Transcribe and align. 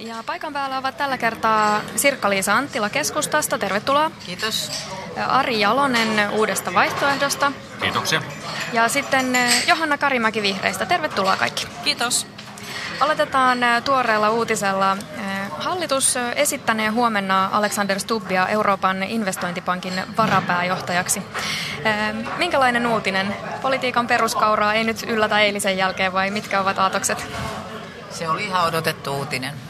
Ja 0.00 0.14
paikan 0.26 0.52
päällä 0.52 0.78
ovat 0.78 0.96
tällä 0.96 1.18
kertaa 1.18 1.80
Sirkka-Liisa 1.96 2.54
Anttila 2.56 2.90
keskustasta, 2.90 3.58
tervetuloa. 3.58 4.10
Kiitos. 4.26 4.70
Ari 5.28 5.60
Jalonen 5.60 6.30
uudesta 6.30 6.74
vaihtoehdosta. 6.74 7.52
Kiitoksia. 7.80 8.22
Ja 8.72 8.88
sitten 8.88 9.38
Johanna 9.66 9.98
Karimäki 9.98 10.42
vihreistä, 10.42 10.86
tervetuloa 10.86 11.36
kaikki. 11.36 11.66
Kiitos. 11.84 12.26
Aloitetaan 13.00 13.58
tuoreella 13.84 14.30
uutisella. 14.30 14.96
Hallitus 15.58 16.14
esittänee 16.34 16.88
huomenna 16.88 17.48
Alexander 17.52 18.00
Stubbia 18.00 18.46
Euroopan 18.48 19.02
investointipankin 19.02 20.02
varapääjohtajaksi. 20.16 21.22
Minkälainen 22.36 22.86
uutinen? 22.86 23.36
Politiikan 23.62 24.06
peruskauraa 24.06 24.74
ei 24.74 24.84
nyt 24.84 25.02
yllätä 25.02 25.40
eilisen 25.40 25.76
jälkeen 25.76 26.12
vai 26.12 26.30
mitkä 26.30 26.60
ovat 26.60 26.78
aatokset? 26.78 27.26
Se 28.10 28.28
oli 28.28 28.44
ihan 28.44 28.64
odotettu 28.64 29.14
uutinen. 29.14 29.69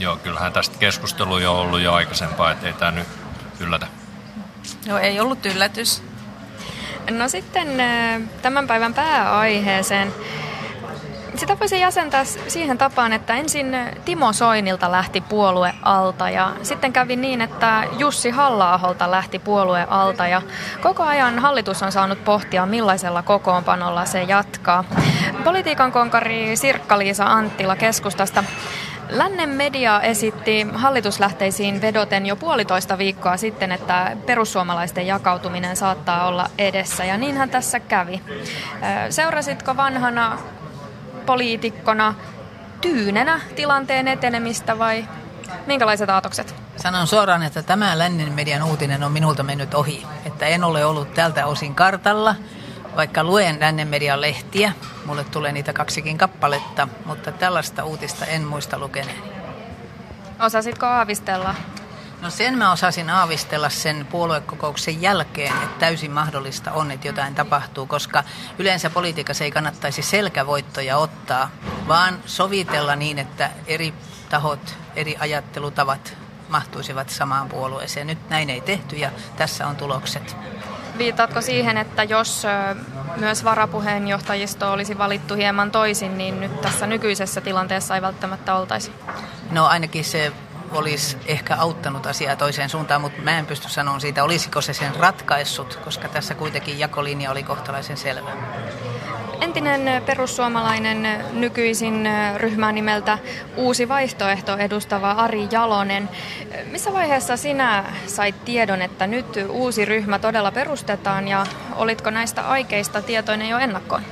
Joo, 0.00 0.16
kyllähän 0.16 0.52
tästä 0.52 0.78
keskustelu 0.78 1.38
jo 1.38 1.60
ollut 1.60 1.80
jo 1.80 1.92
aikaisempaa, 1.94 2.50
ettei 2.50 2.72
tämä 2.72 2.90
nyt 2.90 3.08
yllätä. 3.60 3.86
Joo, 4.86 4.98
ei 4.98 5.20
ollut 5.20 5.46
yllätys. 5.46 6.02
No 7.10 7.28
sitten 7.28 7.68
tämän 8.42 8.66
päivän 8.66 8.94
pääaiheeseen. 8.94 10.14
Sitä 11.36 11.58
voisi 11.58 11.80
jäsentää 11.80 12.24
siihen 12.24 12.78
tapaan, 12.78 13.12
että 13.12 13.34
ensin 13.34 13.76
Timo 14.04 14.32
Soinilta 14.32 14.92
lähti 14.92 15.20
puolue 15.20 15.74
alta 15.82 16.30
ja 16.30 16.52
sitten 16.62 16.92
kävi 16.92 17.16
niin, 17.16 17.40
että 17.40 17.84
Jussi 17.98 18.30
halla 18.30 18.96
lähti 19.06 19.38
puolue 19.38 19.86
alta 19.90 20.26
ja 20.26 20.42
koko 20.80 21.02
ajan 21.02 21.38
hallitus 21.38 21.82
on 21.82 21.92
saanut 21.92 22.24
pohtia, 22.24 22.66
millaisella 22.66 23.22
kokoonpanolla 23.22 24.04
se 24.04 24.22
jatkaa. 24.22 24.84
Politiikan 25.44 25.92
konkari 25.92 26.56
Sirkka-Liisa 26.56 27.24
Anttila 27.26 27.76
keskustasta. 27.76 28.44
Lännen 29.10 29.48
media 29.48 30.00
esitti 30.00 30.66
hallituslähteisiin 30.74 31.80
vedoten 31.80 32.26
jo 32.26 32.36
puolitoista 32.36 32.98
viikkoa 32.98 33.36
sitten, 33.36 33.72
että 33.72 34.16
perussuomalaisten 34.26 35.06
jakautuminen 35.06 35.76
saattaa 35.76 36.26
olla 36.26 36.50
edessä, 36.58 37.04
ja 37.04 37.16
niinhän 37.18 37.50
tässä 37.50 37.80
kävi. 37.80 38.22
Seurasitko 39.10 39.76
vanhana 39.76 40.38
poliitikkona 41.26 42.14
tyynenä 42.80 43.40
tilanteen 43.56 44.08
etenemistä 44.08 44.78
vai 44.78 45.04
minkälaiset 45.66 46.10
aatokset? 46.10 46.54
Sanon 46.76 47.06
suoraan, 47.06 47.42
että 47.42 47.62
tämä 47.62 47.98
lännen 47.98 48.32
median 48.32 48.62
uutinen 48.62 49.02
on 49.02 49.12
minulta 49.12 49.42
mennyt 49.42 49.74
ohi. 49.74 50.06
Että 50.24 50.46
en 50.46 50.64
ole 50.64 50.84
ollut 50.84 51.14
tältä 51.14 51.46
osin 51.46 51.74
kartalla, 51.74 52.34
vaikka 52.96 53.24
luen 53.24 53.60
lännen 53.60 53.88
median 53.88 54.20
lehtiä. 54.20 54.72
Mulle 55.04 55.24
tulee 55.24 55.52
niitä 55.52 55.72
kaksikin 55.72 56.18
kappaletta, 56.18 56.88
mutta 57.04 57.32
tällaista 57.32 57.84
uutista 57.84 58.26
en 58.26 58.44
muista 58.44 58.78
lukeneeni. 58.78 59.22
Osasitko 60.40 60.86
aavistella 60.86 61.54
No 62.20 62.30
sen 62.30 62.58
mä 62.58 62.72
osasin 62.72 63.10
aavistella 63.10 63.68
sen 63.68 64.06
puoluekokouksen 64.10 65.02
jälkeen, 65.02 65.52
että 65.52 65.78
täysin 65.78 66.10
mahdollista 66.10 66.72
on, 66.72 66.90
että 66.90 67.08
jotain 67.08 67.34
tapahtuu, 67.34 67.86
koska 67.86 68.24
yleensä 68.58 68.90
politiikassa 68.90 69.44
ei 69.44 69.50
kannattaisi 69.50 70.02
selkävoittoja 70.02 70.96
ottaa, 70.96 71.50
vaan 71.88 72.18
sovitella 72.26 72.96
niin, 72.96 73.18
että 73.18 73.50
eri 73.66 73.94
tahot, 74.28 74.76
eri 74.96 75.16
ajattelutavat 75.18 76.16
mahtuisivat 76.48 77.10
samaan 77.10 77.48
puolueeseen. 77.48 78.06
Nyt 78.06 78.30
näin 78.30 78.50
ei 78.50 78.60
tehty 78.60 78.96
ja 78.96 79.10
tässä 79.36 79.66
on 79.66 79.76
tulokset. 79.76 80.36
Viittaatko 80.98 81.40
siihen, 81.40 81.76
että 81.76 82.04
jos 82.04 82.46
myös 83.16 83.44
varapuheenjohtajisto 83.44 84.72
olisi 84.72 84.98
valittu 84.98 85.34
hieman 85.34 85.70
toisin, 85.70 86.18
niin 86.18 86.40
nyt 86.40 86.60
tässä 86.60 86.86
nykyisessä 86.86 87.40
tilanteessa 87.40 87.94
ei 87.94 88.02
välttämättä 88.02 88.54
oltaisi? 88.54 88.92
No 89.50 89.66
ainakin 89.66 90.04
se 90.04 90.32
olisi 90.72 91.16
ehkä 91.26 91.56
auttanut 91.56 92.06
asiaa 92.06 92.36
toiseen 92.36 92.68
suuntaan, 92.68 93.00
mutta 93.00 93.22
mä 93.22 93.38
en 93.38 93.46
pysty 93.46 93.68
sanomaan 93.68 94.00
siitä, 94.00 94.24
olisiko 94.24 94.60
se 94.60 94.72
sen 94.72 94.96
ratkaissut, 94.96 95.78
koska 95.84 96.08
tässä 96.08 96.34
kuitenkin 96.34 96.78
jakolinja 96.78 97.30
oli 97.30 97.42
kohtalaisen 97.42 97.96
selvä. 97.96 98.30
Entinen 99.40 100.02
perussuomalainen 100.06 101.24
nykyisin 101.32 102.08
ryhmän 102.36 102.74
nimeltä 102.74 103.18
Uusi 103.56 103.88
vaihtoehto 103.88 104.56
edustava 104.56 105.10
Ari 105.10 105.48
Jalonen. 105.50 106.08
Missä 106.70 106.92
vaiheessa 106.92 107.36
sinä 107.36 107.84
sait 108.06 108.44
tiedon, 108.44 108.82
että 108.82 109.06
nyt 109.06 109.26
uusi 109.48 109.84
ryhmä 109.84 110.18
todella 110.18 110.52
perustetaan 110.52 111.28
ja 111.28 111.46
olitko 111.76 112.10
näistä 112.10 112.48
aikeista 112.48 113.02
tietoinen 113.02 113.48
jo 113.48 113.58
ennakkoon? 113.58 114.02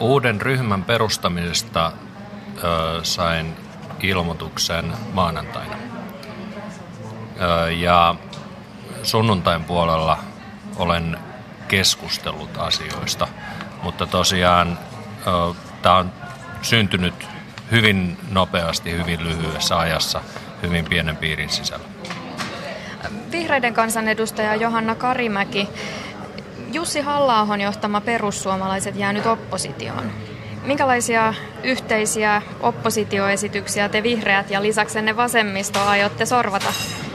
Uuden 0.00 0.40
ryhmän 0.40 0.84
perustamisesta 0.84 1.92
ö, 2.64 3.00
sain 3.02 3.56
ilmoituksen 4.02 4.92
maanantaina. 5.12 5.76
Ja 7.78 8.14
sunnuntain 9.02 9.64
puolella 9.64 10.18
olen 10.76 11.18
keskustellut 11.68 12.58
asioista, 12.58 13.28
mutta 13.82 14.06
tosiaan 14.06 14.78
tämä 15.82 15.96
on 15.96 16.12
syntynyt 16.62 17.28
hyvin 17.70 18.18
nopeasti, 18.30 18.92
hyvin 18.92 19.24
lyhyessä 19.24 19.78
ajassa, 19.78 20.20
hyvin 20.62 20.84
pienen 20.84 21.16
piirin 21.16 21.50
sisällä. 21.50 21.84
Vihreiden 23.30 23.74
kansanedustaja 23.74 24.54
Johanna 24.54 24.94
Karimäki, 24.94 25.68
Jussi 26.72 27.00
halla 27.00 27.56
johtama 27.62 28.00
perussuomalaiset 28.00 28.96
jää 28.96 29.12
nyt 29.12 29.26
oppositioon. 29.26 30.10
Minkälaisia 30.62 31.34
yhteisiä 31.62 32.42
oppositioesityksiä 32.60 33.88
te 33.88 34.02
vihreät 34.02 34.50
ja 34.50 34.62
lisäksenne 34.62 35.16
vasemmisto 35.16 35.80
aiotte 35.80 36.26
sorvata 36.26 36.72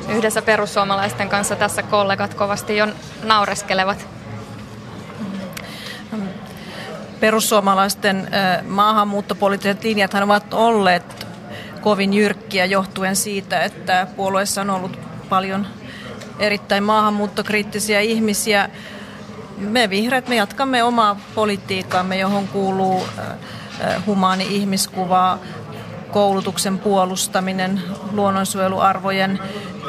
yhdessä 0.10 0.42
perussuomalaisten 0.42 1.30
kanssa? 1.30 1.56
Tässä 1.56 1.84
kollegat 1.84 2.34
kovasti 2.34 2.78
jo 2.78 2.88
naureskelevat. 3.24 4.08
Perussuomalaisten 7.20 8.28
maahanmuuttopoliittiset 8.68 9.84
linjathan 9.84 10.24
ovat 10.24 10.54
olleet 10.54 11.28
kovin 11.82 12.14
jyrkkiä 12.14 12.66
johtuen 12.66 13.16
siitä, 13.16 13.64
että 13.64 14.08
puolueessa 14.16 14.62
on 14.62 14.70
ollut 14.70 15.00
paljon 15.30 15.68
erittäin 16.40 16.84
maahanmuuttokriittisiä 16.84 18.00
ihmisiä 18.00 18.70
me 19.58 19.90
vihreät, 19.90 20.28
me 20.28 20.36
jatkamme 20.36 20.84
omaa 20.84 21.20
politiikkaamme, 21.36 22.18
johon 22.18 22.48
kuuluu 22.48 23.08
humaani 24.06 24.48
ihmiskuva, 24.50 25.40
koulutuksen 26.12 26.80
puolustaminen, 26.80 27.82
luonnonsuojeluarvojen 28.12 29.40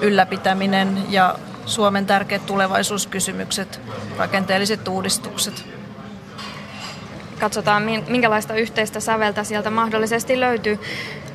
ylläpitäminen 0.03 1.05
ja 1.09 1.34
Suomen 1.67 2.06
tärkeät 2.06 2.47
tulevaisuuskysymykset, 2.47 3.81
rakenteelliset 4.19 4.89
uudistukset. 4.89 5.65
Katsotaan, 7.41 7.83
minkälaista 8.09 8.55
yhteistä 8.55 9.00
säveltä 9.00 9.45
sieltä 9.45 9.71
mahdollisesti 9.71 10.41
löytyy. 10.41 10.79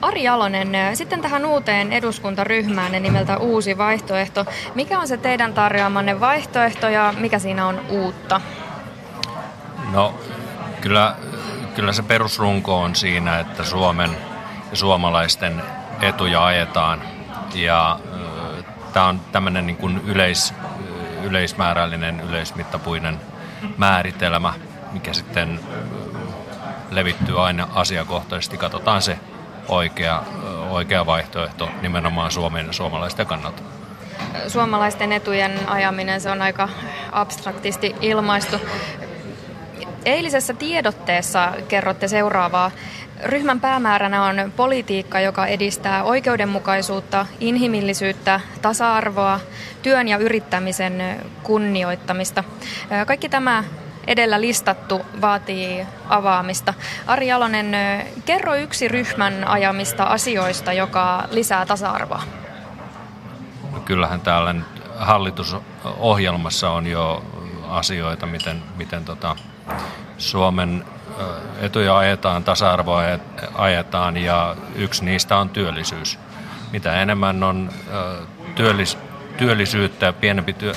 Ari 0.04 0.24
Jalonen, 0.24 0.98
sitten 0.98 1.22
tähän 1.22 1.46
uuteen 1.46 1.94
eduskuntaryhmään 1.94 2.92
nimeltä 2.92 3.38
Uusi 3.38 3.78
vaihtoehto. 3.78 4.46
Mikä 4.76 5.00
on 5.00 5.08
se 5.08 5.18
teidän 5.18 5.54
tarjoamanne 5.54 6.20
vaihtoehto 6.20 6.90
ja 6.90 7.14
mikä 7.18 7.40
siinä 7.40 7.68
on 7.68 7.82
uutta? 7.90 8.42
No 9.92 10.20
kyllä, 10.82 11.16
kyllä 11.76 11.94
se 11.94 12.04
perusrunko 12.04 12.82
on 12.82 12.96
siinä, 12.96 13.40
että 13.40 13.64
Suomen 13.64 14.18
ja 14.72 14.78
suomalaisten 14.78 15.64
etuja 16.02 16.46
ajetaan. 16.46 17.02
Ja 17.56 18.00
äh, 18.58 18.66
tämä 18.94 19.08
on 19.08 19.20
tämmöinen 19.32 19.68
niin 19.68 19.78
kuin 19.78 20.02
yleis, 20.06 20.54
yleismäärällinen, 21.24 22.20
yleismittapuinen 22.20 23.20
määritelmä, 23.78 24.54
mikä 24.92 25.14
sitten 25.14 25.60
levittyy 26.92 27.46
aina 27.46 27.68
asiakohtaisesti. 27.74 28.58
Katsotaan 28.58 29.02
se 29.02 29.20
oikea, 29.68 30.24
oikea 30.70 31.06
vaihtoehto 31.06 31.70
nimenomaan 31.82 32.32
Suomen 32.32 32.74
suomalaisten 32.74 33.26
kannalta. 33.26 33.64
Suomalaisten 34.48 35.12
etujen 35.12 35.70
ajaminen, 35.70 36.22
se 36.22 36.30
on 36.30 36.42
aika 36.42 36.70
abstraktisti 37.12 37.96
ilmaistu. 38.02 38.58
Eilisessä 40.06 40.54
tiedotteessa 40.54 41.52
kerrotte 41.68 42.08
seuraavaa. 42.08 42.72
Ryhmän 43.24 43.62
päämääränä 43.62 44.24
on 44.24 44.54
politiikka, 44.56 45.20
joka 45.20 45.46
edistää 45.46 46.04
oikeudenmukaisuutta, 46.04 47.26
inhimillisyyttä, 47.40 48.40
tasa-arvoa, 48.62 49.40
työn 49.82 50.08
ja 50.08 50.18
yrittämisen 50.18 51.22
kunnioittamista. 51.44 52.44
Kaikki 53.08 53.30
tämä 53.30 53.64
edellä 54.08 54.42
listattu 54.42 55.02
vaatii 55.22 55.86
avaamista. 56.10 56.74
Ari 57.08 57.28
Jalonen, 57.28 57.76
kerro 58.26 58.56
yksi 58.56 58.88
ryhmän 58.88 59.48
ajamista 59.48 60.04
asioista, 60.04 60.74
joka 60.74 61.24
lisää 61.32 61.66
tasa-arvoa. 61.66 62.24
No 63.72 63.80
kyllähän 63.80 64.22
täällä 64.22 64.56
hallitusohjelmassa 64.98 66.70
on 66.70 66.88
jo 66.88 67.24
asioita, 67.70 68.26
miten, 68.26 68.64
miten 68.76 69.06
tota 69.06 69.36
Suomen 70.18 70.86
etuja 71.62 71.98
ajetaan, 71.98 72.44
tasa-arvoa 72.44 73.02
ajetaan 73.54 74.18
ja 74.18 74.56
yksi 74.76 75.06
niistä 75.06 75.38
on 75.38 75.50
työllisyys. 75.50 76.20
Mitä 76.72 77.02
enemmän 77.02 77.44
on 77.44 77.70
työllis, 78.56 78.98
työllisyyttä 79.44 80.06
ja 80.06 80.14
pienempi 80.14 80.54
työ, 80.54 80.74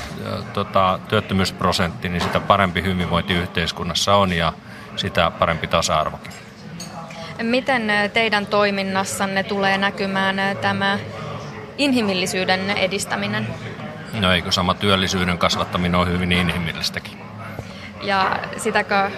tota, 0.52 0.98
työttömyysprosentti, 1.08 2.08
niin 2.08 2.20
sitä 2.20 2.40
parempi 2.40 2.82
hyvinvointi 2.82 3.34
yhteiskunnassa 3.34 4.14
on 4.14 4.32
ja 4.32 4.52
sitä 4.96 5.30
parempi 5.30 5.66
tasa-arvokin. 5.66 6.32
Miten 7.42 7.92
teidän 8.12 8.46
toiminnassanne 8.46 9.42
tulee 9.42 9.78
näkymään 9.78 10.36
tämä 10.60 10.98
inhimillisyyden 11.78 12.70
edistäminen? 12.70 13.48
No 14.20 14.32
eikö 14.32 14.52
sama 14.52 14.74
työllisyyden 14.74 15.38
kasvattaminen 15.38 16.00
ole 16.00 16.08
hyvin 16.08 16.32
inhimillistäkin? 16.32 17.18
Ja 18.02 18.38
sitäkö, 18.56 19.10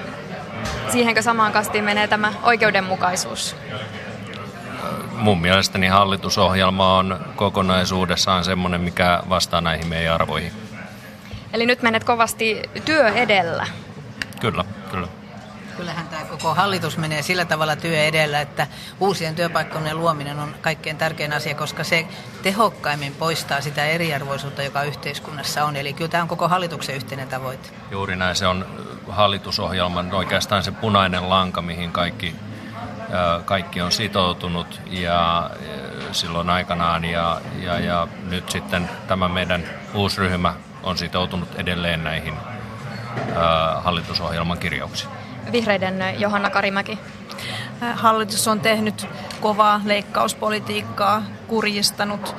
siihenkö 0.93 1.23
samaan 1.23 1.53
kastiin 1.53 1.85
menee 1.85 2.09
tämä 2.09 2.33
oikeudenmukaisuus? 2.43 3.57
Mun 5.21 5.41
mielestäni 5.41 5.87
hallitusohjelma 5.87 6.97
on 6.97 7.27
kokonaisuudessaan 7.37 8.45
semmoinen, 8.45 8.81
mikä 8.81 9.23
vastaa 9.29 9.61
näihin 9.61 9.87
meidän 9.87 10.15
arvoihin. 10.15 10.53
Eli 11.53 11.67
nyt 11.67 11.83
menet 11.83 12.05
kovasti 12.05 12.63
työ 12.85 13.09
edellä. 13.09 13.67
Kyllä, 14.41 14.65
kyllä. 14.91 15.09
Kyllähän 15.77 16.09
tämä 16.09 16.25
koko 16.25 16.55
hallitus 16.55 16.99
menee 16.99 17.23
sillä 17.23 17.45
tavalla 17.45 17.77
työ 17.77 18.05
edellä, 18.05 18.41
että 18.41 18.67
uusien 19.01 19.35
työpaikkojen 19.35 19.99
luominen 19.99 20.39
on 20.39 20.55
kaikkein 20.61 20.97
tärkein 20.97 21.33
asia, 21.33 21.55
koska 21.55 21.85
se 21.85 22.07
tehokkaimmin 22.43 23.15
poistaa 23.15 23.61
sitä 23.61 23.85
eriarvoisuutta, 23.85 24.63
joka 24.63 24.83
yhteiskunnassa 24.83 25.65
on. 25.65 25.77
Eli 25.77 25.93
kyllä 25.93 26.11
tämä 26.11 26.23
on 26.23 26.29
koko 26.29 26.49
hallituksen 26.49 26.95
yhteinen 26.95 27.29
tavoite. 27.29 27.69
Juuri 27.91 28.17
näin, 28.17 28.37
se 28.37 28.47
on 28.47 28.67
hallitusohjelman 29.09 30.15
oikeastaan 30.15 30.63
se 30.63 30.73
punainen 30.73 31.29
lanka, 31.29 31.63
mihin 31.63 31.93
kaikki, 31.93 32.35
kaikki 33.45 33.81
on 33.81 33.93
sitoutunut 33.93 34.81
ja 34.91 35.51
silloin 36.13 36.51
aikanaan 36.51 37.05
ja, 37.05 37.41
ja, 37.63 37.81
ja 37.81 38.09
nyt 38.31 38.51
sitten 38.51 38.91
tämä 39.09 39.29
meidän 39.29 39.63
uusi 39.95 40.21
ryhmä 40.21 40.55
on 40.83 40.99
sitoutunut 40.99 41.55
edelleen 41.55 42.05
näihin 42.05 42.35
hallitusohjelman 43.83 44.59
kirjauksiin 44.59 45.11
vihreiden 45.53 45.99
Johanna 46.19 46.51
Karimäki? 46.51 46.99
Hallitus 47.95 48.49
on 48.49 48.61
tehnyt 48.61 49.07
kovaa 49.41 49.81
leikkauspolitiikkaa, 49.85 51.23
kurjistanut 51.47 52.37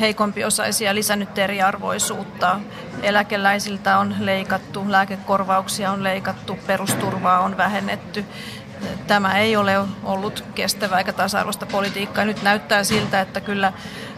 heikompiosaisia, 0.00 0.94
lisännyt 0.94 1.38
eriarvoisuutta. 1.38 2.60
Eläkeläisiltä 3.02 3.98
on 3.98 4.14
leikattu, 4.20 4.84
lääkekorvauksia 4.88 5.90
on 5.92 6.04
leikattu, 6.04 6.58
perusturvaa 6.66 7.40
on 7.40 7.56
vähennetty. 7.56 8.24
Tämä 9.06 9.38
ei 9.38 9.56
ole 9.56 9.78
ollut 10.04 10.44
kestävää 10.54 10.98
eikä 10.98 11.12
tasa-arvoista 11.12 11.66
politiikkaa. 11.66 12.24
Nyt 12.24 12.42
näyttää 12.42 12.84
siltä, 12.84 13.20
että 13.20 13.40
kyllä 13.40 13.72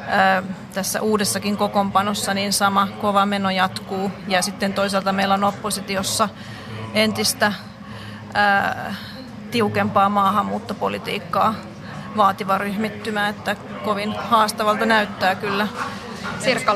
ää, 0.09 0.43
tässä 0.75 1.01
uudessakin 1.03 1.57
kokoonpanossa 1.57 2.35
niin 2.35 2.53
sama 2.53 2.89
kova 3.01 3.27
meno 3.27 3.51
jatkuu. 3.51 4.11
Ja 4.29 4.43
sitten 4.43 4.73
toisaalta 4.73 5.13
meillä 5.13 5.35
on 5.35 5.45
oppositiossa 5.45 6.29
entistä 6.95 7.53
ää, 8.35 8.95
tiukempaa 9.51 10.09
maahanmuuttopolitiikkaa 10.09 11.55
vaativa 12.17 12.59
ryhmittymä, 12.59 13.29
että 13.29 13.57
kovin 13.85 14.17
haastavalta 14.19 14.87
näyttää 14.87 15.35
kyllä 15.35 15.69
sirkka 16.41 16.75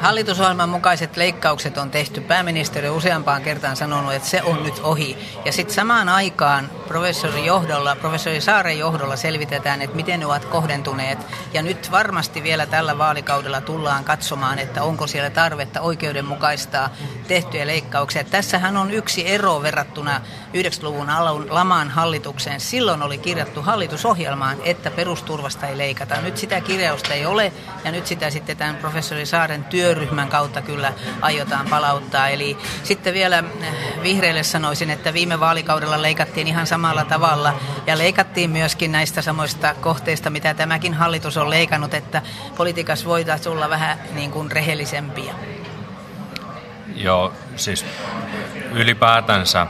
Hallitusohjelman 0.00 0.68
mukaiset 0.68 1.16
leikkaukset 1.16 1.78
on 1.78 1.90
tehty. 1.90 2.20
Pääministeri 2.20 2.90
useampaan 2.90 3.42
kertaan 3.42 3.76
sanonut, 3.76 4.12
että 4.12 4.28
se 4.28 4.42
on 4.42 4.62
nyt 4.62 4.80
ohi. 4.82 5.18
Ja 5.44 5.52
sitten 5.52 5.74
samaan 5.74 6.08
aikaan 6.08 6.70
professori 6.88 7.46
johdolla, 7.46 7.96
professori 7.96 8.40
Saaren 8.40 8.78
johdolla 8.78 9.16
selvitetään, 9.16 9.82
että 9.82 9.96
miten 9.96 10.20
ne 10.20 10.26
ovat 10.26 10.44
kohdentuneet. 10.44 11.18
Ja 11.52 11.62
nyt 11.62 11.90
varmasti 11.90 12.42
vielä 12.42 12.66
tällä 12.66 12.98
vaalikaudella 12.98 13.60
tullaan 13.60 14.04
katsomaan, 14.04 14.58
että 14.58 14.82
onko 14.82 15.06
siellä 15.06 15.30
tarvetta 15.30 15.80
oikeudenmukaistaa 15.80 16.90
tehtyjä 17.28 17.66
leikkauksia. 17.66 18.24
Tässähän 18.24 18.76
on 18.76 18.90
yksi 18.90 19.28
ero 19.28 19.62
verrattuna 19.62 20.20
90-luvun 20.54 21.10
alun 21.10 21.46
lamaan 21.50 21.90
hallitukseen. 21.90 22.60
Silloin 22.60 23.02
oli 23.02 23.18
kirjattu 23.18 23.62
hallitusohjelmaan, 23.62 24.56
että 24.64 24.90
perusturvasta 24.90 25.66
ei 25.66 25.78
leikata. 25.78 26.20
Nyt 26.20 26.36
sitä 26.36 26.60
kirjausta 26.60 27.14
ei 27.14 27.26
ole 27.26 27.52
ja 27.84 27.90
nyt 27.92 28.06
sitä 28.06 28.30
sitten 28.30 28.56
tämän 28.66 28.80
professori 28.80 29.26
Saaren 29.26 29.64
työryhmän 29.64 30.28
kautta 30.28 30.62
kyllä 30.62 30.92
aiotaan 31.20 31.66
palauttaa. 31.70 32.28
Eli 32.28 32.58
sitten 32.82 33.14
vielä 33.14 33.44
eh, 33.60 33.74
vihreille 34.02 34.42
sanoisin, 34.42 34.90
että 34.90 35.12
viime 35.12 35.40
vaalikaudella 35.40 36.02
leikattiin 36.02 36.46
ihan 36.46 36.66
samalla 36.66 37.04
tavalla 37.04 37.54
ja 37.86 37.98
leikattiin 37.98 38.50
myöskin 38.50 38.92
näistä 38.92 39.22
samoista 39.22 39.74
kohteista, 39.74 40.30
mitä 40.30 40.54
tämäkin 40.54 40.94
hallitus 40.94 41.36
on 41.36 41.50
leikannut, 41.50 41.94
että 41.94 42.22
politiikassa 42.56 43.06
voitaisiin 43.06 43.52
olla 43.52 43.70
vähän 43.70 43.98
niin 44.12 44.30
kuin 44.30 44.52
rehellisempiä. 44.52 45.34
Joo, 46.94 47.32
siis 47.56 47.84
ylipäätänsä 48.72 49.66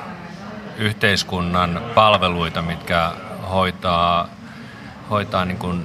yhteiskunnan 0.79 1.83
palveluita, 1.95 2.63
mitkä 2.63 3.13
hoitaa, 3.51 4.29
hoitaa 5.11 5.45
niin 5.45 5.59
kuin 5.59 5.85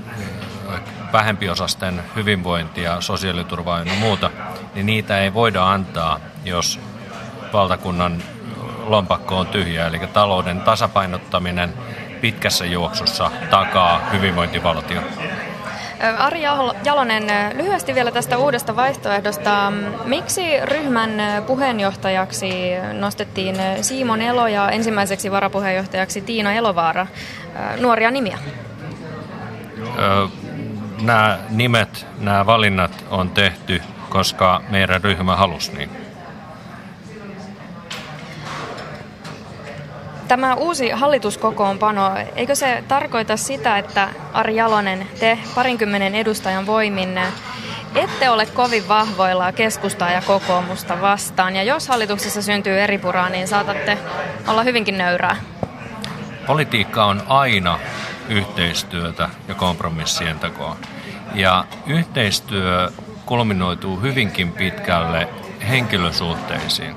vähempiosasten 1.14 2.02
hyvinvointia, 2.16 3.02
sosiaaliturvaa 3.02 3.80
ja 3.80 3.94
muuta, 4.00 4.32
niin 4.76 4.86
niitä 4.86 5.20
ei 5.20 5.34
voida 5.34 5.72
antaa, 5.72 6.20
jos 6.46 6.80
valtakunnan 7.54 8.24
lompakko 8.86 9.38
on 9.38 9.48
tyhjä. 9.48 9.88
Eli 9.88 10.00
talouden 10.00 10.62
tasapainottaminen 10.62 11.74
pitkässä 12.22 12.66
juoksussa 12.66 13.32
takaa 13.50 14.00
hyvinvointivaltio. 14.12 15.02
Ari 16.18 16.42
Jalonen, 16.84 17.24
lyhyesti 17.56 17.96
vielä 17.96 18.12
tästä 18.12 18.38
uudesta 18.38 18.76
vaihtoehdosta. 18.76 19.74
Miksi 20.06 20.66
ryhmän 20.66 21.12
puheenjohtajaksi 21.48 22.72
nostettiin 22.94 23.56
Simon 23.82 24.22
Elo 24.22 24.48
ja 24.48 24.70
ensimmäiseksi 24.70 25.32
varapuheenjohtajaksi 25.32 26.22
Tiina 26.22 26.54
Elovaara? 26.54 27.08
Nuoria 27.80 28.12
nimiä 28.12 28.38
nämä 31.02 31.40
nimet, 31.50 32.08
nämä 32.20 32.46
valinnat 32.46 33.06
on 33.10 33.30
tehty, 33.30 33.82
koska 34.10 34.62
meidän 34.70 35.04
ryhmä 35.04 35.36
halusi 35.36 35.74
niin. 35.74 35.90
Tämä 40.28 40.56
uusi 40.56 40.90
hallituskokoonpano, 40.90 42.12
eikö 42.36 42.56
se 42.56 42.84
tarkoita 42.88 43.38
sitä, 43.38 43.78
että 43.78 44.08
Ari 44.34 44.56
Jalonen, 44.56 45.08
te 45.20 45.40
parinkymmenen 45.56 46.16
edustajan 46.16 46.66
voimin 46.66 47.20
ette 47.96 48.30
ole 48.30 48.46
kovin 48.46 48.88
vahvoilla 48.88 49.52
keskustaa 49.52 50.12
ja 50.12 50.22
kokoomusta 50.22 51.02
vastaan. 51.02 51.56
Ja 51.56 51.64
jos 51.64 51.88
hallituksessa 51.88 52.42
syntyy 52.42 52.82
eri 52.82 52.98
puraa, 52.98 53.30
niin 53.30 53.48
saatatte 53.48 53.98
olla 54.48 54.64
hyvinkin 54.64 54.98
nöyrää. 54.98 55.36
Politiikka 56.48 57.06
on 57.06 57.24
aina 57.28 57.80
yhteistyötä 58.30 59.30
ja 59.48 59.56
kompromissien 59.56 60.40
tekoa. 60.40 60.78
Ja 61.34 61.66
yhteistyö 61.88 62.92
kulminoituu 63.26 64.00
hyvinkin 64.00 64.52
pitkälle 64.52 65.30
henkilösuhteisiin. 65.70 66.96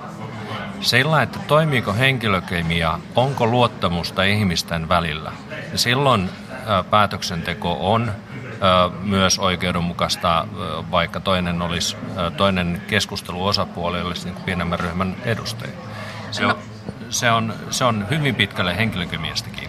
Sillä, 0.80 1.22
että 1.22 1.38
toimiiko 1.38 1.94
henkilökemia, 1.94 2.98
onko 3.14 3.46
luottamusta 3.46 4.22
ihmisten 4.22 4.88
välillä. 4.88 5.32
Ja 5.72 5.78
silloin 5.78 6.30
päätöksenteko 6.90 7.92
on 7.92 8.12
myös 9.02 9.38
oikeudenmukaista, 9.38 10.46
vaikka 10.90 11.20
toinen, 11.20 11.62
olisi, 11.62 11.96
toinen 12.36 12.82
keskusteluosapuoli 12.86 14.00
olisi 14.00 14.24
niin 14.24 14.44
pienemmän 14.44 14.80
ryhmän 14.80 15.16
edustaja. 15.24 15.72
Se 16.30 16.46
on, 16.46 16.56
se, 17.10 17.30
on, 17.30 17.54
se 17.70 17.84
on 17.84 18.06
hyvin 18.10 18.34
pitkälle 18.34 18.76
henkilökemiastakin. 18.76 19.68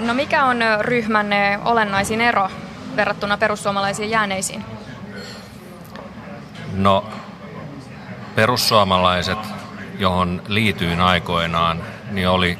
No 0.00 0.14
mikä 0.14 0.44
on 0.44 0.60
ryhmän 0.80 1.26
olennaisin 1.64 2.20
ero 2.20 2.50
verrattuna 2.96 3.36
perussuomalaisiin 3.36 4.10
jääneisiin? 4.10 4.64
No, 6.72 7.04
perussuomalaiset, 8.34 9.38
johon 9.98 10.42
liityin 10.48 11.00
aikoinaan, 11.00 11.82
niin 12.10 12.28
oli 12.28 12.58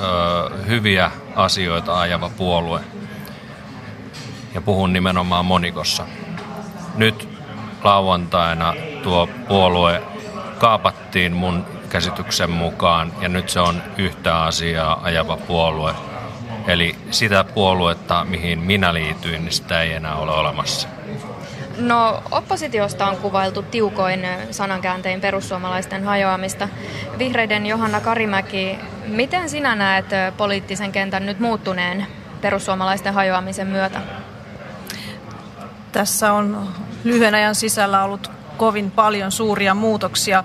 ö, 0.00 0.64
hyviä 0.66 1.10
asioita 1.36 2.00
ajava 2.00 2.28
puolue. 2.28 2.80
Ja 4.54 4.60
puhun 4.60 4.92
nimenomaan 4.92 5.44
monikossa. 5.44 6.06
Nyt 6.94 7.28
lauantaina 7.84 8.74
tuo 9.02 9.28
puolue 9.48 10.02
kaapattiin 10.58 11.32
mun 11.32 11.66
käsityksen 11.88 12.50
mukaan 12.50 13.12
ja 13.20 13.28
nyt 13.28 13.48
se 13.48 13.60
on 13.60 13.82
yhtä 13.98 14.42
asiaa 14.42 15.00
ajava 15.02 15.36
puolue 15.36 15.94
Eli 16.66 16.96
sitä 17.10 17.44
puoluetta, 17.44 18.24
mihin 18.24 18.58
minä 18.58 18.94
liityin, 18.94 19.44
niin 19.44 19.52
sitä 19.52 19.82
ei 19.82 19.92
enää 19.92 20.14
ole 20.14 20.32
olemassa. 20.32 20.88
No 21.78 22.22
oppositiosta 22.30 23.06
on 23.06 23.16
kuvailtu 23.16 23.62
tiukoin 23.62 24.26
sanankääntein 24.50 25.20
perussuomalaisten 25.20 26.04
hajoamista. 26.04 26.68
Vihreiden 27.18 27.66
Johanna 27.66 28.00
Karimäki, 28.00 28.78
miten 29.06 29.48
sinä 29.48 29.74
näet 29.74 30.06
poliittisen 30.36 30.92
kentän 30.92 31.26
nyt 31.26 31.40
muuttuneen 31.40 32.06
perussuomalaisten 32.40 33.14
hajoamisen 33.14 33.66
myötä? 33.66 34.00
Tässä 35.92 36.32
on 36.32 36.68
lyhyen 37.04 37.34
ajan 37.34 37.54
sisällä 37.54 38.04
ollut 38.04 38.30
kovin 38.56 38.90
paljon 38.90 39.32
suuria 39.32 39.74
muutoksia 39.74 40.44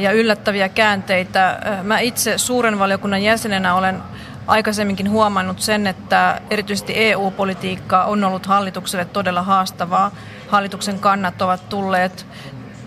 ja 0.00 0.12
yllättäviä 0.12 0.68
käänteitä. 0.68 1.58
Mä 1.82 1.98
itse 1.98 2.38
suuren 2.38 2.78
valiokunnan 2.78 3.22
jäsenenä 3.22 3.74
olen 3.74 4.02
aikaisemminkin 4.46 5.10
huomannut 5.10 5.60
sen, 5.60 5.86
että 5.86 6.40
erityisesti 6.50 6.92
EU-politiikka 6.96 8.04
on 8.04 8.24
ollut 8.24 8.46
hallitukselle 8.46 9.04
todella 9.04 9.42
haastavaa. 9.42 10.10
Hallituksen 10.48 10.98
kannat 10.98 11.42
ovat 11.42 11.68
tulleet 11.68 12.26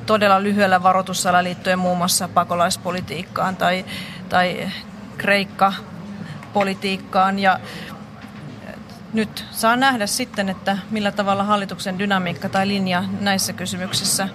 todella 0.05 0.43
lyhyellä 0.43 0.83
varoitussalla 0.83 1.43
liittyen 1.43 1.79
muun 1.79 1.97
muassa 1.97 2.27
pakolaispolitiikkaan 2.27 3.55
tai, 3.55 3.85
tai 4.29 4.69
Kreikka-politiikkaan. 5.17 7.39
Ja 7.39 7.59
nyt 9.13 9.45
saa 9.51 9.75
nähdä 9.75 10.07
sitten, 10.07 10.49
että 10.49 10.77
millä 10.91 11.11
tavalla 11.11 11.43
hallituksen 11.43 11.99
dynamiikka 11.99 12.49
tai 12.49 12.67
linja 12.67 13.03
näissä 13.19 13.53
kysymyksissä 13.53 14.29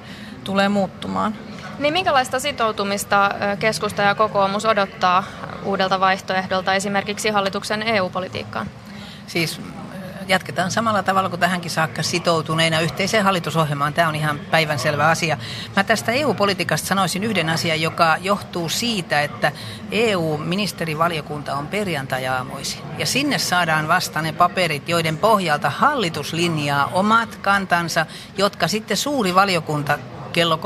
tulee 0.44 0.68
muuttumaan. 0.68 1.34
Niin 1.80 1.92
minkälaista 1.92 2.40
sitoutumista 2.40 3.30
keskusta 3.58 4.02
ja 4.02 4.14
kokoomus 4.14 4.64
odottaa 4.64 5.24
uudelta 5.64 6.00
vaihtoehdolta 6.00 6.74
esimerkiksi 6.74 7.30
hallituksen 7.30 7.82
EU-politiikkaan? 7.82 8.66
Siis 9.26 9.60
jatketaan 10.28 10.70
samalla 10.70 11.02
tavalla 11.02 11.28
kuin 11.28 11.40
tähänkin 11.40 11.70
saakka 11.70 12.02
sitoutuneina 12.02 12.80
yhteiseen 12.80 13.24
hallitusohjelmaan. 13.24 13.94
Tämä 13.94 14.08
on 14.08 14.14
ihan 14.14 14.38
päivänselvä 14.50 15.08
asia. 15.08 15.38
Mä 15.76 15.84
tästä 15.84 16.12
EU-politiikasta 16.12 16.86
sanoisin 16.86 17.24
yhden 17.24 17.48
asian, 17.48 17.80
joka 17.80 18.16
johtuu 18.20 18.68
siitä, 18.68 19.22
että 19.22 19.52
EU-ministerivaliokunta 19.90 21.54
on 21.54 21.66
perjantajaamoisin. 21.66 22.80
Ja 22.98 23.06
sinne 23.06 23.38
saadaan 23.38 23.88
vasta 23.88 24.22
ne 24.22 24.32
paperit, 24.32 24.88
joiden 24.88 25.18
pohjalta 25.18 25.70
hallitus 25.70 26.32
linjaa 26.32 26.86
omat 26.92 27.36
kantansa, 27.36 28.06
jotka 28.36 28.68
sitten 28.68 28.96
suuri 28.96 29.34
valiokunta 29.34 29.98
kello 30.32 30.56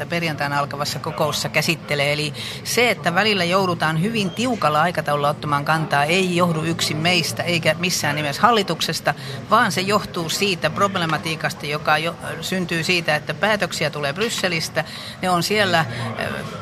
13.30 0.00 0.06
perjantaina 0.06 0.58
alkavassa 0.58 0.98
kokoussa 0.98 1.48
käsittelee. 1.48 2.12
Eli 2.12 2.34
se, 2.64 2.90
että 2.90 3.14
välillä 3.14 3.44
joudutaan 3.44 4.02
hyvin 4.02 4.30
tiukalla 4.30 4.82
aikataululla 4.82 5.28
ottamaan 5.28 5.64
kantaa, 5.64 6.04
ei 6.04 6.36
johdu 6.36 6.62
yksin 6.62 6.96
meistä 6.96 7.42
eikä 7.42 7.74
missään 7.78 8.16
nimessä 8.16 8.42
hallituksesta, 8.42 9.14
vaan 9.50 9.72
se 9.72 9.80
johtuu 9.80 10.28
siitä 10.28 10.70
problematiikasta, 10.70 11.66
joka 11.66 11.98
jo, 11.98 12.14
syntyy 12.40 12.82
siitä, 12.84 13.16
että 13.16 13.34
päätöksiä 13.34 13.90
tulee 13.90 14.12
Brysselistä, 14.12 14.84
ne 15.22 15.30
on 15.30 15.42
siellä 15.42 15.84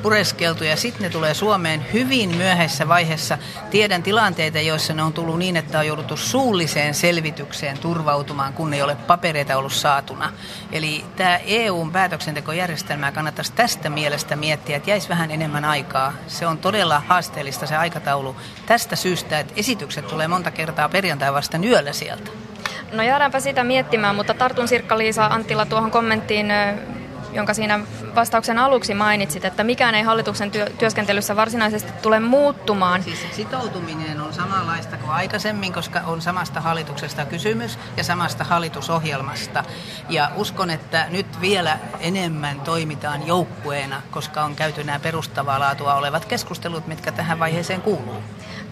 pureskeltu 0.02 0.64
ja 0.64 0.76
sitten 0.76 1.02
ne 1.02 1.10
tulee 1.10 1.34
Suomeen 1.34 1.86
hyvin 1.92 2.36
myöhäisessä 2.36 2.88
vaiheessa. 2.88 3.38
Tiedän 3.70 4.02
tilanteita, 4.02 4.60
joissa 4.60 4.94
ne 4.94 5.02
on 5.02 5.12
tullut 5.12 5.38
niin, 5.38 5.56
että 5.56 5.78
on 5.78 5.86
jouduttu 5.86 6.16
suulliseen 6.16 6.94
selvitykseen 6.94 7.78
turvautumaan, 7.78 8.52
kun 8.52 8.74
ei 8.74 8.82
ole 8.82 8.94
papereita 8.94 9.56
ollut 9.56 9.72
saatuna. 9.72 10.32
Eli 10.72 11.04
tämä 11.16 11.36
EU 11.36 11.89
päätöksentekojärjestelmää 11.90 13.12
kannattaisi 13.12 13.52
tästä 13.52 13.90
mielestä 13.90 14.36
miettiä, 14.36 14.76
että 14.76 14.90
jäisi 14.90 15.08
vähän 15.08 15.30
enemmän 15.30 15.64
aikaa. 15.64 16.12
Se 16.26 16.46
on 16.46 16.58
todella 16.58 17.02
haasteellista 17.08 17.66
se 17.66 17.76
aikataulu 17.76 18.36
tästä 18.66 18.96
syystä, 18.96 19.38
että 19.38 19.52
esitykset 19.56 20.06
tulee 20.06 20.28
monta 20.28 20.50
kertaa 20.50 20.88
perjantai 20.88 21.32
vasta 21.32 21.58
yöllä 21.58 21.92
sieltä. 21.92 22.30
No 22.92 23.02
jäädäänpä 23.02 23.40
sitä 23.40 23.64
miettimään, 23.64 24.16
mutta 24.16 24.34
tartun 24.34 24.68
Sirkka-Liisa 24.68 25.26
Anttila 25.26 25.66
tuohon 25.66 25.90
kommenttiin 25.90 26.46
jonka 27.32 27.54
siinä 27.54 27.80
vastauksen 28.14 28.58
aluksi 28.58 28.94
mainitsit, 28.94 29.44
että 29.44 29.64
mikään 29.64 29.94
ei 29.94 30.02
hallituksen 30.02 30.50
työ, 30.50 30.66
työskentelyssä 30.78 31.36
varsinaisesti 31.36 31.92
tule 32.02 32.20
muuttumaan. 32.20 33.02
Siis 33.02 33.26
sitoutuminen 33.32 34.20
on 34.20 34.32
samanlaista 34.32 34.96
kuin 34.96 35.10
aikaisemmin, 35.10 35.72
koska 35.72 36.00
on 36.06 36.22
samasta 36.22 36.60
hallituksesta 36.60 37.24
kysymys 37.24 37.78
ja 37.96 38.04
samasta 38.04 38.44
hallitusohjelmasta. 38.44 39.64
Ja 40.08 40.30
uskon, 40.36 40.70
että 40.70 41.06
nyt 41.10 41.40
vielä 41.40 41.78
enemmän 42.00 42.60
toimitaan 42.60 43.26
joukkueena, 43.26 44.02
koska 44.10 44.44
on 44.44 44.56
käyty 44.56 44.84
nämä 44.84 44.98
perustavaa 44.98 45.60
laatua 45.60 45.94
olevat 45.94 46.24
keskustelut, 46.24 46.86
mitkä 46.86 47.12
tähän 47.12 47.38
vaiheeseen 47.38 47.80
kuuluu. 47.80 48.22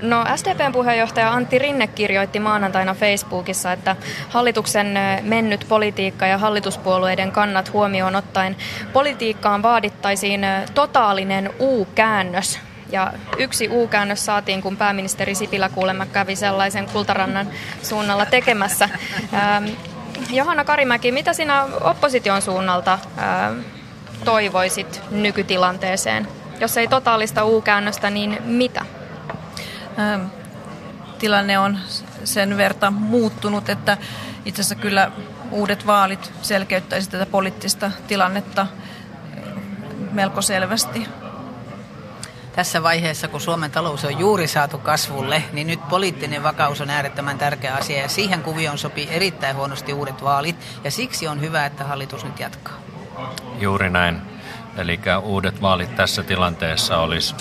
No 0.03 0.25
SDPn 0.37 0.73
puheenjohtaja 0.73 1.33
Antti 1.33 1.59
Rinne 1.59 1.87
kirjoitti 1.87 2.41
maanantaina 2.41 2.95
Facebookissa, 2.95 3.73
että 3.73 3.97
hallituksen 4.29 4.99
mennyt 5.23 5.67
politiikka 5.69 6.27
ja 6.27 6.39
hallituspuolueiden 6.39 7.33
kannat 7.33 7.73
huomioon 7.73 8.17
ottaen 8.17 8.48
politiikkaan 8.93 9.63
vaadittaisiin 9.63 10.41
totaalinen 10.75 11.51
U-käännös. 11.59 12.61
Ja 12.93 13.13
yksi 13.39 13.69
U-käännös 13.69 14.27
saatiin, 14.27 14.63
kun 14.63 14.77
pääministeri 14.77 15.35
Sipilä 15.35 15.69
kuulemma 15.69 16.07
kävi 16.07 16.37
sellaisen 16.37 16.87
kultarannan 16.87 17.49
suunnalla 17.83 18.27
tekemässä. 18.27 18.89
Ähm, 19.35 19.65
Johanna 20.31 20.65
Karimäki, 20.65 21.13
mitä 21.13 21.33
sinä 21.33 21.65
opposition 21.81 22.43
suunnalta 22.43 22.99
ähm, 23.19 23.61
toivoisit 24.25 25.03
nykytilanteeseen? 25.11 26.29
Jos 26.61 26.77
ei 26.77 26.89
totaalista 26.89 27.45
U-käännöstä, 27.45 28.11
niin 28.11 28.39
mitä? 28.45 28.85
Ähm, 29.99 30.27
tilanne 31.19 31.59
on 31.59 31.79
sen 32.25 32.57
verta 32.57 32.91
muuttunut, 32.91 33.69
että 33.69 33.97
itse 34.45 34.61
asiassa 34.61 34.75
kyllä 34.75 35.11
uudet 35.51 35.87
vaalit 35.87 36.33
selkeyttäisivät 36.43 37.13
tätä 37.13 37.31
poliittista 37.31 37.91
tilannetta 38.09 38.63
äh, 38.63 38.69
melko 40.13 40.43
selvästi. 40.43 41.07
Tässä 42.53 42.83
vaiheessa, 42.83 43.29
kun 43.29 43.41
Suomen 43.41 43.71
talous 43.71 44.05
on 44.05 44.19
juuri 44.19 44.47
saatu 44.47 44.79
kasvulle, 44.79 45.43
niin 45.53 45.67
nyt 45.67 45.89
poliittinen 45.89 46.43
vakaus 46.43 46.81
on 46.81 46.91
äärettömän 46.91 47.39
tärkeä 47.39 47.75
asia 47.75 48.03
ja 48.03 48.09
siihen 48.09 48.43
kuvioon 48.43 48.79
sopii 48.79 49.09
erittäin 49.11 49.57
huonosti 49.57 49.93
uudet 49.93 50.25
vaalit 50.25 50.57
ja 50.85 50.91
siksi 50.91 51.29
on 51.29 51.41
hyvä, 51.41 51.67
että 51.67 51.85
hallitus 51.85 52.25
nyt 52.25 52.41
jatkaa. 52.41 52.75
Juuri 53.59 53.91
näin. 53.91 54.21
Eli 54.77 55.01
uudet 55.23 55.63
vaalit 55.63 55.97
tässä 55.97 56.23
tilanteessa 56.23 56.99
olisi 56.99 57.35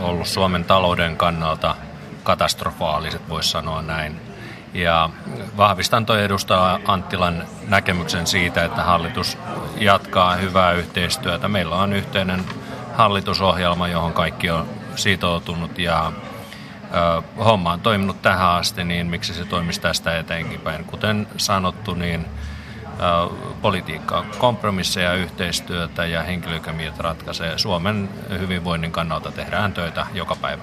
ollut 0.00 0.26
Suomen 0.26 0.64
talouden 0.64 1.16
kannalta 1.16 1.76
katastrofaaliset, 2.22 3.28
voisi 3.28 3.48
sanoa 3.48 3.82
näin. 3.82 4.31
Ja 4.74 5.10
vahvistan 5.56 6.06
tuo 6.06 6.16
edustaja 6.16 6.80
Anttilan 6.86 7.44
näkemyksen 7.68 8.26
siitä, 8.26 8.64
että 8.64 8.82
hallitus 8.82 9.38
jatkaa 9.76 10.34
hyvää 10.36 10.72
yhteistyötä. 10.72 11.48
Meillä 11.48 11.76
on 11.76 11.92
yhteinen 11.92 12.44
hallitusohjelma, 12.94 13.88
johon 13.88 14.12
kaikki 14.12 14.50
on 14.50 14.68
sitoutunut 14.96 15.78
ja 15.78 16.12
homma 17.44 17.72
on 17.72 17.80
toiminut 17.80 18.22
tähän 18.22 18.50
asti, 18.50 18.84
niin 18.84 19.06
miksi 19.06 19.34
se 19.34 19.44
toimisi 19.44 19.80
tästä 19.80 20.18
eteenkinpäin. 20.18 20.84
Kuten 20.84 21.28
sanottu, 21.36 21.94
niin 21.94 22.26
politiikka 23.62 24.18
on 24.18 24.26
kompromisseja, 24.38 25.14
yhteistyötä 25.14 26.06
ja 26.06 26.22
henkilökämiöt 26.22 26.98
ratkaisee. 26.98 27.58
Suomen 27.58 28.08
hyvinvoinnin 28.30 28.92
kannalta 28.92 29.32
tehdään 29.32 29.72
töitä 29.72 30.06
joka 30.14 30.36
päivä. 30.36 30.62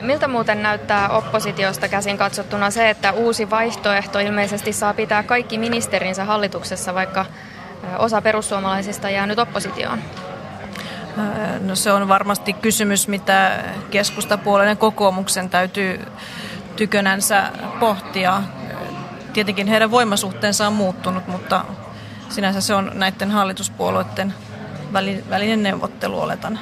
Miltä 0.00 0.28
muuten 0.28 0.62
näyttää 0.62 1.08
oppositiosta 1.08 1.88
käsin 1.88 2.18
katsottuna 2.18 2.70
se, 2.70 2.90
että 2.90 3.12
uusi 3.12 3.50
vaihtoehto 3.50 4.18
ilmeisesti 4.18 4.72
saa 4.72 4.94
pitää 4.94 5.22
kaikki 5.22 5.58
ministerinsä 5.58 6.24
hallituksessa, 6.24 6.94
vaikka 6.94 7.26
osa 7.98 8.22
perussuomalaisista 8.22 9.10
jää 9.10 9.26
nyt 9.26 9.38
oppositioon? 9.38 9.98
No 11.60 11.74
se 11.74 11.92
on 11.92 12.08
varmasti 12.08 12.52
kysymys, 12.52 13.08
mitä 13.08 13.64
keskustapuolueen 13.90 14.76
kokoomuksen 14.76 15.50
täytyy 15.50 16.00
tykönänsä 16.76 17.42
pohtia. 17.80 18.42
Tietenkin 19.32 19.66
heidän 19.66 19.90
voimasuhteensa 19.90 20.66
on 20.66 20.72
muuttunut, 20.72 21.26
mutta 21.26 21.64
sinänsä 22.28 22.60
se 22.60 22.74
on 22.74 22.90
näiden 22.94 23.30
hallituspuolueiden 23.30 24.34
välinen 25.30 25.62
neuvottelu, 25.62 26.20
oletan. 26.20 26.58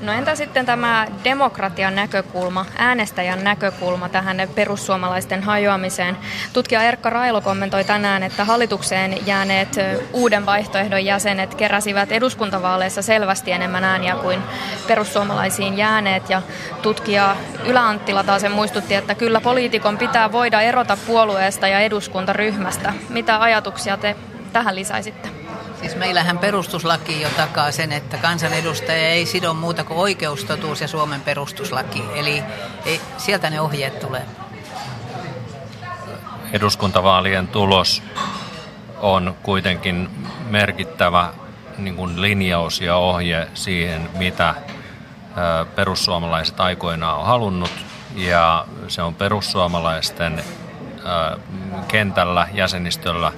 No 0.00 0.12
entä 0.12 0.34
sitten 0.34 0.66
tämä 0.66 1.06
demokratian 1.24 1.94
näkökulma, 1.94 2.66
äänestäjän 2.78 3.44
näkökulma 3.44 4.08
tähän 4.08 4.48
perussuomalaisten 4.54 5.42
hajoamiseen? 5.42 6.16
Tutkija 6.52 6.82
Erkka 6.82 7.10
Railo 7.10 7.40
kommentoi 7.40 7.84
tänään, 7.84 8.22
että 8.22 8.44
hallitukseen 8.44 9.26
jääneet 9.26 9.76
uuden 10.12 10.46
vaihtoehdon 10.46 11.04
jäsenet 11.04 11.54
keräsivät 11.54 12.12
eduskuntavaaleissa 12.12 13.02
selvästi 13.02 13.52
enemmän 13.52 13.84
ääniä 13.84 14.16
kuin 14.16 14.42
perussuomalaisiin 14.86 15.76
jääneet. 15.76 16.30
Ja 16.30 16.42
tutkija 16.82 17.36
Ylä 17.66 17.88
Anttila 17.88 18.24
taas 18.24 18.42
muistutti, 18.50 18.94
että 18.94 19.14
kyllä 19.14 19.40
poliitikon 19.40 19.98
pitää 19.98 20.32
voida 20.32 20.60
erota 20.60 20.96
puolueesta 21.06 21.68
ja 21.68 21.80
eduskuntaryhmästä. 21.80 22.92
Mitä 23.08 23.40
ajatuksia 23.40 23.96
te 23.96 24.16
tähän 24.52 24.74
lisäisitte? 24.74 25.43
Siis 25.84 25.96
meillähän 25.96 26.38
perustuslaki 26.38 27.20
jo 27.20 27.28
takaa 27.36 27.72
sen, 27.72 27.92
että 27.92 28.16
kansanedustaja 28.16 29.08
ei 29.08 29.26
sido 29.26 29.54
muuta 29.54 29.84
kuin 29.84 29.98
oikeustotuus 29.98 30.80
ja 30.80 30.88
Suomen 30.88 31.20
perustuslaki. 31.20 32.04
Eli 32.14 32.42
ei, 32.84 33.00
sieltä 33.16 33.50
ne 33.50 33.60
ohjeet 33.60 34.00
tulee. 34.00 34.22
Eduskuntavaalien 36.52 37.48
tulos 37.48 38.02
on 39.00 39.36
kuitenkin 39.42 40.10
merkittävä 40.50 41.34
niin 41.78 41.96
kuin 41.96 42.22
linjaus 42.22 42.80
ja 42.80 42.96
ohje 42.96 43.48
siihen, 43.54 44.10
mitä 44.16 44.54
perussuomalaiset 45.74 46.60
aikoinaan 46.60 47.18
on 47.18 47.26
halunnut. 47.26 47.72
Ja 48.14 48.66
se 48.88 49.02
on 49.02 49.14
perussuomalaisten 49.14 50.44
kentällä 51.88 52.48
jäsenistöllä 52.52 53.32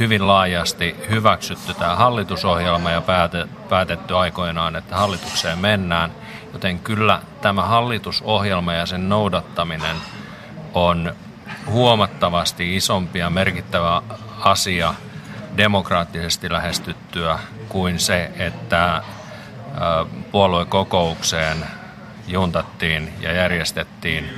hyvin 0.00 0.26
laajasti 0.26 0.96
hyväksytty 1.10 1.74
tämä 1.74 1.96
hallitusohjelma 1.96 2.90
ja 2.90 3.02
päätetty 3.68 4.16
aikoinaan, 4.16 4.76
että 4.76 4.96
hallitukseen 4.96 5.58
mennään. 5.58 6.10
Joten 6.52 6.78
kyllä 6.78 7.20
tämä 7.40 7.62
hallitusohjelma 7.62 8.72
ja 8.72 8.86
sen 8.86 9.08
noudattaminen 9.08 9.96
on 10.74 11.14
huomattavasti 11.66 12.76
isompi 12.76 13.18
ja 13.18 13.30
merkittävä 13.30 14.02
asia 14.40 14.94
demokraattisesti 15.56 16.52
lähestyttyä 16.52 17.38
kuin 17.68 17.98
se, 17.98 18.30
että 18.38 19.02
puoluekokoukseen 20.30 21.66
juntattiin 22.26 23.14
ja 23.20 23.32
järjestettiin 23.32 24.30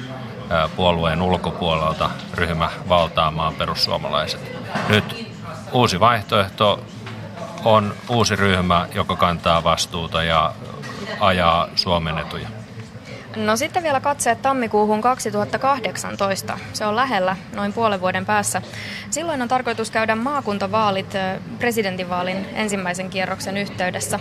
puolueen 0.77 1.23
ulkopuolelta 1.23 2.11
ryhmä 2.35 2.71
valtaamaan 2.89 3.55
perussuomalaiset. 3.55 4.57
Nyt 4.89 5.22
uusi 5.73 6.01
vaihtoehto 6.01 6.85
on 7.65 7.95
uusi 8.09 8.37
ryhmä, 8.37 8.87
joka 8.95 9.17
kantaa 9.17 9.65
vastuuta 9.65 10.23
ja 10.23 10.53
ajaa 11.21 11.69
Suomen 11.75 12.19
etuja. 12.19 12.49
No 13.37 13.57
sitten 13.57 13.83
vielä 13.83 14.01
katseet 14.01 14.43
tammikuuhun 14.43 15.01
2018. 15.01 16.59
Se 16.73 16.87
on 16.87 16.97
lähellä, 16.97 17.37
noin 17.55 17.73
puolen 17.73 18.01
vuoden 18.01 18.27
päässä. 18.27 18.63
Silloin 19.11 19.43
on 19.43 19.49
tarkoitus 19.49 19.91
käydä 19.91 20.17
maakuntavaalit 20.17 21.13
presidentinvaalin 21.59 22.47
ensimmäisen 22.55 23.11
kierroksen 23.11 23.57
yhteydessä. 23.57 24.19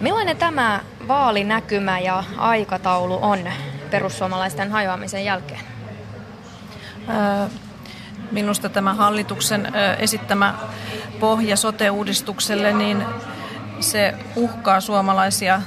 Millainen 0.00 0.36
tämä 0.36 0.80
vaalinäkymä 1.08 1.98
ja 1.98 2.24
aikataulu 2.36 3.18
on 3.22 3.38
perussuomalaisten 3.90 4.70
hajoamisen 4.70 5.24
jälkeen? 5.24 5.60
Minusta 8.32 8.68
tämä 8.68 8.94
hallituksen 8.94 9.68
esittämä 9.98 10.54
pohja 11.20 11.56
sote-uudistukselle, 11.56 12.72
niin 12.72 13.04
se 13.80 14.14
uhkaa 14.36 14.80
suomalaisia 14.80 15.62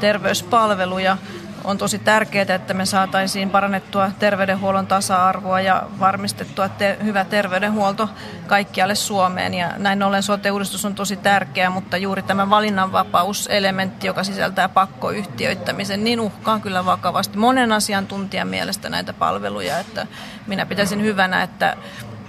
terveyspalveluja 0.00 1.16
on 1.64 1.78
tosi 1.78 1.98
tärkeää, 1.98 2.54
että 2.54 2.74
me 2.74 2.86
saataisiin 2.86 3.50
parannettua 3.50 4.10
terveydenhuollon 4.18 4.86
tasa-arvoa 4.86 5.60
ja 5.60 5.82
varmistettua 6.00 6.68
te- 6.68 6.98
hyvä 7.04 7.24
terveydenhuolto 7.24 8.08
kaikkialle 8.46 8.94
Suomeen. 8.94 9.54
Ja 9.54 9.72
näin 9.78 10.02
ollen 10.02 10.22
sote-uudistus 10.22 10.84
on 10.84 10.94
tosi 10.94 11.16
tärkeä, 11.16 11.70
mutta 11.70 11.96
juuri 11.96 12.22
tämä 12.22 12.50
valinnanvapauselementti, 12.50 14.06
joka 14.06 14.24
sisältää 14.24 14.68
pakkoyhtiöittämisen, 14.68 16.04
niin 16.04 16.20
uhkaa 16.20 16.60
kyllä 16.60 16.84
vakavasti 16.84 17.38
monen 17.38 17.72
asiantuntijan 17.72 18.48
mielestä 18.48 18.88
näitä 18.88 19.12
palveluja. 19.12 19.78
Että 19.78 20.06
minä 20.46 20.66
pitäisin 20.66 21.02
hyvänä, 21.02 21.42
että, 21.42 21.76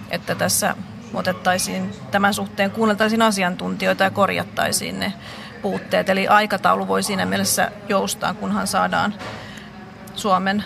että 0.09 0.35
tässä 0.35 0.75
otettaisiin 1.13 1.95
tämän 2.11 2.33
suhteen, 2.33 2.71
kuunneltaisiin 2.71 3.21
asiantuntijoita 3.21 4.03
ja 4.03 4.09
korjattaisiin 4.09 4.99
ne 4.99 5.13
puutteet. 5.63 6.09
Eli 6.09 6.27
aikataulu 6.27 6.87
voi 6.87 7.03
siinä 7.03 7.25
mielessä 7.25 7.71
joustaa, 7.89 8.33
kunhan 8.33 8.67
saadaan 8.67 9.13
Suomen 10.15 10.63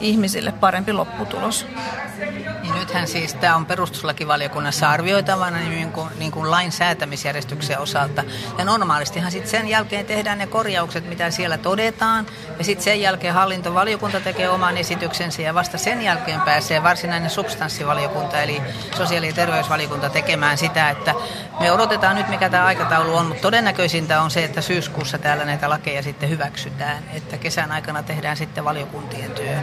ihmisille 0.00 0.52
parempi 0.52 0.92
lopputulos. 0.92 1.66
Nythän 2.92 3.08
siis 3.08 3.34
tämä 3.34 3.56
on 3.56 3.66
perustuslakivaliokunnassa 3.66 4.90
arvioitavana 4.90 5.58
niin 5.58 5.92
kuin, 5.92 6.08
niin 6.18 6.32
kuin 6.32 6.50
lain 6.50 6.72
säätämisjärjestyksen 6.72 7.78
osalta. 7.78 8.24
Ja 8.58 8.64
normaalistihan 8.64 9.30
sitten 9.30 9.50
sen 9.50 9.68
jälkeen 9.68 10.06
tehdään 10.06 10.38
ne 10.38 10.46
korjaukset, 10.46 11.08
mitä 11.08 11.30
siellä 11.30 11.58
todetaan. 11.58 12.26
Ja 12.58 12.64
sitten 12.64 12.84
sen 12.84 13.00
jälkeen 13.00 13.34
hallintovaliokunta 13.34 14.20
tekee 14.20 14.48
oman 14.48 14.76
esityksensä 14.76 15.42
ja 15.42 15.54
vasta 15.54 15.78
sen 15.78 16.02
jälkeen 16.02 16.40
pääsee 16.40 16.82
varsinainen 16.82 17.30
substanssivaliokunta 17.30 18.42
eli 18.42 18.62
sosiaali- 18.96 19.26
ja 19.26 19.32
terveysvaliokunta 19.32 20.10
tekemään 20.10 20.58
sitä, 20.58 20.90
että 20.90 21.14
me 21.60 21.72
odotetaan 21.72 22.16
nyt 22.16 22.28
mikä 22.28 22.50
tämä 22.50 22.64
aikataulu 22.64 23.16
on, 23.16 23.26
mutta 23.26 23.42
todennäköisintä 23.42 24.22
on 24.22 24.30
se, 24.30 24.44
että 24.44 24.60
syyskuussa 24.60 25.18
täällä 25.18 25.44
näitä 25.44 25.70
lakeja 25.70 26.02
sitten 26.02 26.30
hyväksytään, 26.30 27.02
että 27.14 27.38
kesän 27.38 27.72
aikana 27.72 28.02
tehdään 28.02 28.36
sitten 28.36 28.64
valiokuntien 28.64 29.30
työ. 29.30 29.56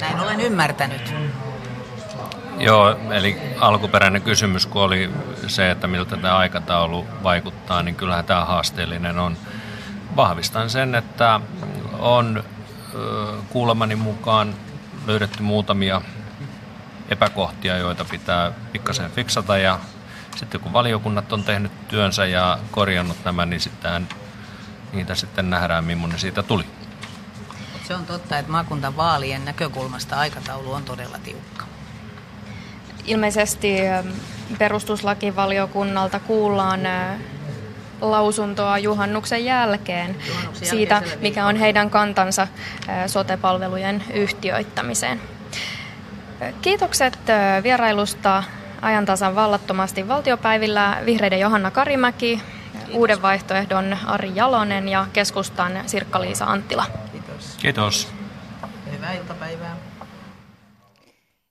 Näin 0.00 0.20
olen 0.20 0.40
ymmärtänyt. 0.40 1.14
Joo, 2.62 2.96
eli 3.10 3.38
alkuperäinen 3.60 4.22
kysymys, 4.22 4.66
kun 4.66 4.82
oli 4.82 5.10
se, 5.46 5.70
että 5.70 5.86
miltä 5.86 6.16
tämä 6.16 6.36
aikataulu 6.36 7.06
vaikuttaa, 7.22 7.82
niin 7.82 7.94
kyllähän 7.94 8.24
tämä 8.24 8.44
haasteellinen 8.44 9.18
on. 9.18 9.36
Vahvistan 10.16 10.70
sen, 10.70 10.94
että 10.94 11.40
on 11.98 12.44
kuulemani 13.48 13.96
mukaan 13.96 14.54
löydetty 15.06 15.42
muutamia 15.42 16.02
epäkohtia, 17.08 17.78
joita 17.78 18.04
pitää 18.04 18.52
pikkasen 18.72 19.10
fiksata 19.10 19.58
ja 19.58 19.78
sitten 20.36 20.60
kun 20.60 20.72
valiokunnat 20.72 21.32
on 21.32 21.44
tehnyt 21.44 21.88
työnsä 21.88 22.26
ja 22.26 22.58
korjannut 22.70 23.24
nämä, 23.24 23.46
niin 23.46 23.60
sitten 23.60 24.08
niitä 24.92 25.14
sitten 25.14 25.50
nähdään, 25.50 25.84
millainen 25.84 26.18
siitä 26.18 26.42
tuli. 26.42 26.66
Se 27.88 27.94
on 27.94 28.06
totta, 28.06 28.38
että 28.38 28.52
maakuntavaalien 28.52 29.44
näkökulmasta 29.44 30.18
aikataulu 30.18 30.72
on 30.72 30.82
todella 30.82 31.18
tiukka. 31.18 31.71
Ilmeisesti 33.04 33.88
ähm, 33.88 34.08
perustuslakivaliokunnalta 34.58 36.20
kuullaan 36.20 36.86
äh, 36.86 37.18
lausuntoa 38.00 38.78
juhannuksen 38.78 39.44
jälkeen 39.44 40.16
juhannuksen 40.28 40.68
siitä, 40.68 41.02
mikä 41.20 41.46
on 41.46 41.56
heidän 41.56 41.90
kantansa 41.90 42.42
äh, 42.42 43.06
sotepalvelujen 43.06 44.04
yhtiöittämiseen. 44.14 45.20
Äh, 46.42 46.54
kiitokset 46.62 47.18
vierailusta 47.62 48.42
ajantasan 48.82 49.34
vallattomasti 49.34 50.08
valtiopäivillä 50.08 51.02
vihreiden 51.06 51.40
Johanna 51.40 51.70
Karimäki, 51.70 52.40
Kiitos. 52.72 52.94
Uuden 52.94 53.22
vaihtoehdon 53.22 53.96
Ari 54.06 54.32
Jalonen 54.34 54.88
ja 54.88 55.06
keskustan 55.12 55.72
Sirkka-Liisa 55.86 56.44
Anttila. 56.44 56.84
Kiitos. 57.62 58.08
Hyvää 58.92 59.12
iltapäivää. 59.12 59.76